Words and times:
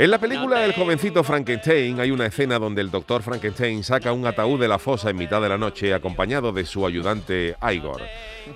En 0.00 0.10
la 0.10 0.16
película 0.16 0.64
El 0.64 0.72
jovencito 0.72 1.22
Frankenstein 1.22 2.00
hay 2.00 2.10
una 2.10 2.24
escena 2.24 2.58
donde 2.58 2.80
el 2.80 2.90
doctor 2.90 3.22
Frankenstein 3.22 3.84
saca 3.84 4.14
un 4.14 4.24
ataúd 4.26 4.58
de 4.58 4.66
la 4.66 4.78
fosa 4.78 5.10
en 5.10 5.18
mitad 5.18 5.42
de 5.42 5.50
la 5.50 5.58
noche 5.58 5.92
acompañado 5.92 6.52
de 6.52 6.64
su 6.64 6.86
ayudante 6.86 7.54
Igor. 7.70 8.00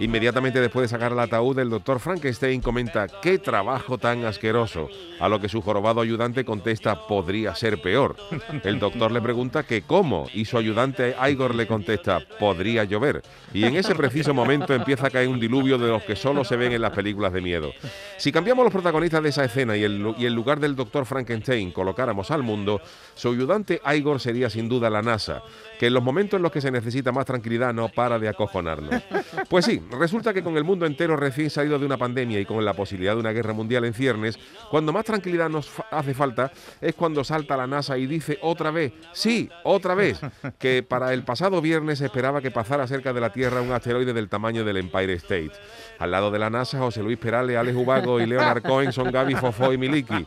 Inmediatamente 0.00 0.58
después 0.58 0.84
de 0.84 0.88
sacar 0.88 1.12
el 1.12 1.18
ataúd, 1.20 1.58
el 1.58 1.68
doctor 1.68 2.00
Frankenstein 2.00 2.62
comenta 2.62 3.08
qué 3.20 3.38
trabajo 3.38 3.98
tan 3.98 4.24
asqueroso, 4.24 4.88
a 5.20 5.28
lo 5.28 5.38
que 5.38 5.50
su 5.50 5.60
jorobado 5.60 6.00
ayudante 6.00 6.46
contesta 6.46 7.06
podría 7.06 7.54
ser 7.54 7.82
peor. 7.82 8.16
El 8.64 8.78
doctor 8.78 9.12
le 9.12 9.20
pregunta 9.20 9.64
que 9.64 9.82
cómo 9.82 10.26
y 10.32 10.46
su 10.46 10.56
ayudante 10.56 11.14
Igor 11.30 11.54
le 11.54 11.66
contesta 11.66 12.20
podría 12.40 12.84
llover. 12.84 13.20
Y 13.52 13.66
en 13.66 13.76
ese 13.76 13.94
preciso 13.94 14.32
momento 14.32 14.72
empieza 14.72 15.08
a 15.08 15.10
caer 15.10 15.28
un 15.28 15.38
diluvio 15.38 15.76
de 15.76 15.88
los 15.88 16.02
que 16.04 16.16
solo 16.16 16.42
se 16.42 16.56
ven 16.56 16.72
en 16.72 16.80
las 16.80 16.92
películas 16.92 17.34
de 17.34 17.42
miedo. 17.42 17.70
Si 18.16 18.32
cambiamos 18.32 18.64
los 18.64 18.72
protagonistas 18.72 19.22
de 19.22 19.28
esa 19.28 19.44
escena 19.44 19.76
y 19.76 19.84
el, 19.84 20.14
y 20.18 20.24
el 20.24 20.32
lugar 20.32 20.58
del 20.58 20.74
doctor 20.74 21.04
Frankenstein 21.04 21.33
colocáramos 21.72 22.30
al 22.30 22.42
mundo, 22.42 22.80
su 23.14 23.28
ayudante 23.28 23.80
Igor 23.94 24.20
sería 24.20 24.50
sin 24.50 24.68
duda 24.68 24.90
la 24.90 25.02
NASA, 25.02 25.42
que 25.78 25.86
en 25.86 25.94
los 25.94 26.02
momentos 26.02 26.38
en 26.38 26.42
los 26.42 26.52
que 26.52 26.60
se 26.60 26.70
necesita 26.70 27.12
más 27.12 27.26
tranquilidad 27.26 27.72
no 27.72 27.88
para 27.88 28.18
de 28.18 28.28
acojonarnos. 28.28 29.02
Pues 29.48 29.64
sí, 29.64 29.82
resulta 29.90 30.32
que 30.32 30.42
con 30.42 30.56
el 30.56 30.64
mundo 30.64 30.86
entero 30.86 31.16
recién 31.16 31.50
salido 31.50 31.78
de 31.78 31.86
una 31.86 31.96
pandemia 31.96 32.40
y 32.40 32.46
con 32.46 32.64
la 32.64 32.74
posibilidad 32.74 33.14
de 33.14 33.20
una 33.20 33.32
guerra 33.32 33.52
mundial 33.52 33.84
en 33.84 33.94
ciernes, 33.94 34.38
cuando 34.70 34.92
más 34.92 35.04
tranquilidad 35.04 35.48
nos 35.48 35.70
hace 35.90 36.14
falta 36.14 36.52
es 36.80 36.94
cuando 36.94 37.24
salta 37.24 37.56
la 37.56 37.66
NASA 37.66 37.98
y 37.98 38.06
dice 38.06 38.38
otra 38.42 38.70
vez, 38.70 38.92
sí, 39.12 39.48
otra 39.64 39.94
vez, 39.94 40.20
que 40.58 40.82
para 40.82 41.12
el 41.12 41.24
pasado 41.24 41.60
viernes 41.60 42.00
esperaba 42.00 42.40
que 42.40 42.50
pasara 42.50 42.86
cerca 42.86 43.12
de 43.12 43.20
la 43.20 43.32
Tierra 43.32 43.60
un 43.60 43.72
asteroide 43.72 44.12
del 44.12 44.28
tamaño 44.28 44.64
del 44.64 44.76
Empire 44.78 45.14
State. 45.14 45.52
Al 45.98 46.10
lado 46.10 46.30
de 46.30 46.38
la 46.38 46.50
NASA, 46.50 46.78
José 46.78 47.02
Luis 47.02 47.18
Perales, 47.18 47.56
Alex 47.56 47.76
Ubago 47.76 48.20
y 48.20 48.26
Leonard 48.26 48.62
Cohen 48.62 48.92
son 48.92 49.10
Gaby 49.10 49.34
Fofó 49.34 49.72
y 49.72 49.78
Miliki. 49.78 50.26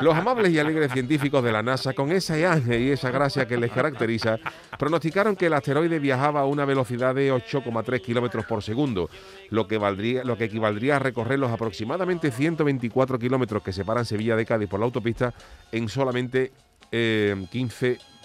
Los 0.00 0.16
amables 0.26 0.52
y 0.52 0.58
alegres 0.58 0.90
científicos 0.90 1.44
de 1.44 1.52
la 1.52 1.62
NASA, 1.62 1.92
con 1.92 2.10
ese 2.10 2.44
ángel 2.44 2.82
y 2.82 2.90
esa 2.90 3.12
gracia 3.12 3.46
que 3.46 3.56
les 3.56 3.70
caracteriza, 3.70 4.38
pronosticaron 4.76 5.36
que 5.36 5.46
el 5.46 5.52
asteroide 5.52 6.00
viajaba 6.00 6.40
a 6.40 6.46
una 6.46 6.64
velocidad 6.64 7.14
de 7.14 7.32
8,3 7.32 8.00
kilómetros 8.00 8.44
por 8.44 8.60
segundo, 8.60 9.08
lo 9.50 9.68
que, 9.68 9.78
valdría, 9.78 10.24
lo 10.24 10.36
que 10.36 10.46
equivaldría 10.46 10.96
a 10.96 10.98
recorrer 10.98 11.38
los 11.38 11.52
aproximadamente 11.52 12.32
124 12.32 13.20
kilómetros 13.20 13.62
que 13.62 13.72
separan 13.72 14.04
Sevilla 14.04 14.34
de 14.34 14.44
Cádiz 14.44 14.68
por 14.68 14.80
la 14.80 14.86
autopista 14.86 15.32
en 15.70 15.88
solamente 15.88 16.50
eh, 16.90 17.46
15 17.52 17.86
minutos. 17.86 18.15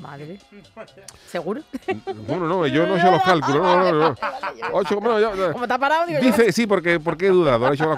Madre. 0.00 0.38
¿Seguro? 1.28 1.62
Bueno, 2.26 2.46
no, 2.48 2.66
yo 2.66 2.86
no 2.86 2.96
he 2.96 2.98
hecho 2.98 3.10
los 3.10 3.22
cálculos. 3.22 3.62
No, 3.62 3.92
no, 3.92 3.92
no. 4.10 4.14
Ocho, 4.72 5.00
yo- 5.20 5.52
Como 5.52 5.64
está 5.64 5.78
parado, 5.78 6.06
digo 6.06 6.20
yo. 6.20 6.26
Dice, 6.26 6.52
sí, 6.52 6.66
porque, 6.66 6.98
porque 7.00 7.26
he 7.26 7.30
dudado. 7.30 7.70
he 7.70 7.74
hecho. 7.74 7.92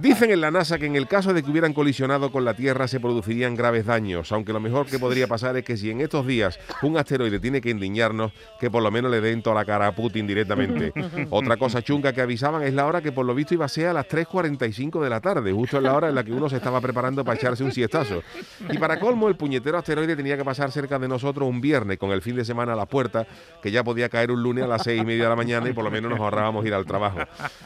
Dicen 0.00 0.30
en 0.30 0.40
la 0.40 0.50
NASA 0.50 0.78
que 0.78 0.86
en 0.86 0.96
el 0.96 1.06
caso 1.08 1.32
de 1.32 1.42
que 1.42 1.50
hubieran 1.50 1.72
colisionado 1.72 2.30
con 2.30 2.44
la 2.44 2.54
Tierra 2.54 2.86
se 2.88 3.00
producirían 3.00 3.54
graves 3.54 3.86
daños, 3.86 4.30
aunque 4.32 4.52
lo 4.52 4.60
mejor 4.60 4.86
que 4.86 4.98
podría 4.98 5.26
pasar 5.26 5.56
es 5.56 5.64
que 5.64 5.76
si 5.76 5.90
en 5.90 6.00
estos 6.00 6.26
días 6.26 6.58
un 6.82 6.96
asteroide 6.98 7.40
tiene 7.40 7.60
que 7.60 7.70
indignarnos, 7.70 8.32
que 8.60 8.70
por 8.70 8.82
lo 8.82 8.90
menos 8.90 9.10
le 9.10 9.20
den 9.20 9.42
toda 9.42 9.56
la 9.56 9.64
cara 9.64 9.86
a 9.88 9.94
Putin 9.94 10.26
directamente. 10.26 10.92
Otra 11.30 11.56
cosa 11.56 11.82
chunga 11.82 12.12
que 12.12 12.20
avisaban 12.20 12.62
es 12.62 12.74
la 12.74 12.86
hora 12.86 13.00
que 13.00 13.12
por 13.12 13.24
lo 13.26 13.34
visto 13.34 13.54
iba 13.54 13.64
a 13.64 13.68
ser 13.68 13.88
a 13.88 13.92
las 13.92 14.06
3.45 14.08 15.02
de 15.02 15.10
la 15.10 15.20
tarde, 15.20 15.52
justo 15.52 15.78
en 15.78 15.84
la 15.84 15.94
hora 15.94 16.08
en 16.08 16.14
la 16.14 16.24
que 16.24 16.32
uno 16.32 16.48
se 16.48 16.56
estaba 16.56 16.80
preparando 16.80 17.24
para 17.24 17.36
echarse 17.38 17.64
un 17.64 17.72
siestazo. 17.72 18.22
Y 18.70 18.78
para 18.78 18.98
colmo, 18.98 19.28
el 19.28 19.36
puñetero 19.36 19.78
asteroide 19.78 20.16
tenía 20.16 20.36
que 20.36 20.41
pasar 20.44 20.70
cerca 20.70 20.98
de 20.98 21.08
nosotros 21.08 21.48
un 21.48 21.60
viernes 21.60 21.98
con 21.98 22.10
el 22.10 22.22
fin 22.22 22.36
de 22.36 22.44
semana 22.44 22.72
a 22.72 22.76
la 22.76 22.86
puerta, 22.86 23.26
que 23.62 23.70
ya 23.70 23.84
podía 23.84 24.08
caer 24.08 24.30
un 24.30 24.42
lunes 24.42 24.64
a 24.64 24.66
las 24.66 24.82
seis 24.82 25.00
y 25.00 25.04
media 25.04 25.24
de 25.24 25.28
la 25.30 25.36
mañana 25.36 25.68
y 25.68 25.72
por 25.72 25.84
lo 25.84 25.90
menos 25.90 26.10
nos 26.10 26.20
ahorrábamos 26.20 26.64
ir 26.66 26.74
al 26.74 26.84
trabajo. 26.86 27.18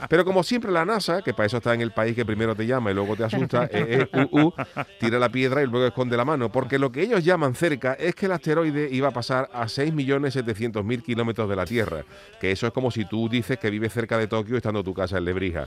Pero 0.09 0.25
como 0.25 0.43
siempre 0.43 0.71
la 0.73 0.85
NASA, 0.85 1.23
que 1.23 1.33
para 1.33 1.47
eso 1.47 1.59
está 1.59 1.75
en 1.75 1.81
el 1.81 1.93
país 1.93 2.15
que 2.15 2.25
primero 2.25 2.55
te 2.55 2.67
llama 2.67 2.91
y 2.91 2.95
luego 2.95 3.17
te 3.17 3.25
asusta, 3.25 3.65
eh, 3.73 4.09
eh, 4.13 4.27
uh, 4.31 4.41
uh, 4.41 4.53
tira 5.01 5.19
la 5.19 5.29
piedra 5.29 5.63
y 5.63 5.67
luego 5.67 5.87
esconde 5.87 6.17
la 6.17 6.25
mano, 6.25 6.51
porque 6.51 6.79
lo 6.79 6.91
que 6.91 7.03
ellos 7.03 7.25
llaman 7.25 7.55
cerca 7.55 7.95
es 7.95 8.15
que 8.15 8.27
el 8.27 8.33
asteroide 8.33 8.89
iba 8.91 9.09
a 9.09 9.11
pasar 9.11 9.49
a 9.53 9.65
6.700.000 9.65 11.03
kilómetros 11.03 11.49
de 11.49 11.57
la 11.57 11.65
Tierra, 11.65 12.05
que 12.41 12.53
eso 12.53 12.67
es 12.67 12.73
como 12.73 12.91
si 12.91 13.05
tú 13.05 13.29
dices 13.29 13.59
que 13.59 13.71
vives 13.71 13.93
cerca 13.93 14.19
de 14.19 14.27
Tokio 14.27 14.57
estando 14.57 14.83
tu 14.83 14.95
casa 14.95 15.19
en 15.19 15.25
Lebrija. 15.25 15.67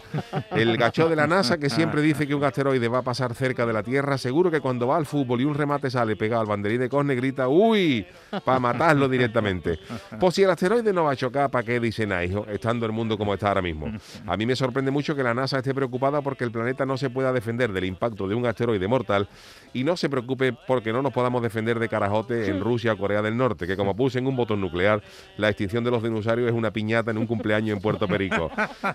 El 0.51 0.77
gacho 0.77 1.09
de 1.09 1.15
la 1.15 1.27
NASA, 1.27 1.57
que 1.57 1.69
siempre 1.69 2.01
dice 2.01 2.27
que 2.27 2.35
un 2.35 2.43
asteroide 2.43 2.87
va 2.87 2.99
a 2.99 3.03
pasar 3.03 3.33
cerca 3.35 3.65
de 3.65 3.73
la 3.73 3.83
Tierra, 3.83 4.17
seguro 4.17 4.51
que 4.51 4.61
cuando 4.61 4.87
va 4.87 4.97
al 4.97 5.05
fútbol 5.05 5.41
y 5.41 5.45
un 5.45 5.55
remate 5.55 5.89
sale 5.89 6.15
pegado 6.15 6.41
al 6.41 6.47
banderín 6.47 6.79
de 6.79 6.89
córner, 6.99 7.15
grita 7.15 7.47
¡Uy! 7.47 8.05
para 8.43 8.59
matarlo 8.59 9.07
directamente. 9.07 9.79
Pues 10.19 10.35
si 10.35 10.43
el 10.43 10.49
asteroide 10.49 10.93
no 10.93 11.05
va 11.05 11.11
a 11.11 11.15
chocar, 11.15 11.49
¿para 11.49 11.63
qué 11.63 11.79
dicen 11.79 12.11
a 12.11 12.23
hijo? 12.23 12.45
Estando 12.47 12.85
el 12.85 12.91
mundo 12.91 13.17
como 13.17 13.33
está 13.33 13.47
ahora 13.47 13.61
mismo. 13.61 13.87
A 14.27 14.37
mí 14.37 14.45
me 14.45 14.55
sorprende 14.55 14.91
mucho 14.91 15.15
que 15.15 15.23
la 15.23 15.33
NASA 15.33 15.57
esté 15.57 15.73
preocupada 15.73 16.21
porque 16.21 16.43
el 16.43 16.51
planeta 16.51 16.85
no 16.85 16.97
se 16.97 17.09
pueda 17.09 17.33
defender 17.33 17.71
del 17.71 17.85
impacto 17.85 18.27
de 18.27 18.35
un 18.35 18.45
asteroide 18.45 18.87
mortal 18.87 19.27
y 19.73 19.83
no 19.83 19.97
se 19.97 20.09
preocupe 20.09 20.53
porque 20.67 20.91
no 20.91 21.01
nos 21.01 21.13
podamos 21.13 21.41
defender 21.41 21.79
de 21.79 21.89
carajote 21.89 22.47
en 22.47 22.59
Rusia 22.59 22.93
o 22.93 22.97
Corea 22.97 23.21
del 23.21 23.37
Norte, 23.37 23.65
que 23.65 23.77
como 23.77 23.95
puse 23.95 24.19
en 24.19 24.27
un 24.27 24.35
botón 24.35 24.61
nuclear, 24.61 25.01
la 25.37 25.49
extinción 25.49 25.83
de 25.83 25.91
los 25.91 26.03
dinosaurios 26.03 26.49
es 26.49 26.53
una 26.53 26.71
piñata 26.71 27.11
en 27.11 27.17
un 27.17 27.27
cumpleaños 27.27 27.77
en 27.77 27.81
Puerto 27.81 28.07
Perico. 28.07 28.51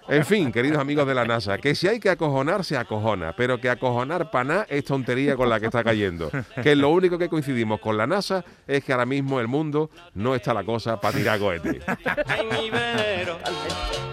En 0.08 0.24
fin, 0.24 0.52
queridos 0.52 0.78
amigos 0.78 1.06
de 1.06 1.14
la 1.14 1.24
NASA, 1.24 1.58
que 1.58 1.74
si 1.74 1.88
hay 1.88 2.00
que 2.00 2.10
acojonar, 2.10 2.64
se 2.64 2.76
acojona, 2.76 3.34
pero 3.36 3.60
que 3.60 3.70
acojonar 3.70 4.30
para 4.30 4.44
nada 4.44 4.66
es 4.68 4.84
tontería 4.84 5.36
con 5.36 5.48
la 5.48 5.60
que 5.60 5.66
está 5.66 5.82
cayendo. 5.82 6.30
Que 6.62 6.74
lo 6.76 6.90
único 6.90 7.18
que 7.18 7.28
coincidimos 7.28 7.80
con 7.80 7.93
la 7.94 8.06
NASA 8.06 8.44
es 8.66 8.84
que 8.84 8.92
ahora 8.92 9.06
mismo 9.06 9.40
el 9.40 9.48
mundo 9.48 9.90
no 10.14 10.34
está 10.34 10.52
la 10.54 10.64
cosa 10.64 11.00
para 11.00 11.16
tirar 11.16 11.38
cohetes. 11.38 11.82
Ay, 12.26 12.46
mi 12.50 12.70
velero, 12.70 13.38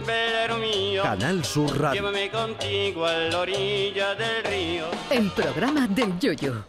velero 0.06 0.58
mío, 0.58 1.04
Canal 1.04 1.44
Sur 1.44 1.80
Radio. 1.80 2.02
llévame 2.02 2.30
contigo 2.30 3.06
a 3.06 3.14
la 3.14 3.40
orilla 3.40 4.16
del 4.16 4.44
río. 4.44 4.86
El 5.10 5.30
programa 5.32 5.88
del 5.88 6.18
Yoyo. 6.20 6.64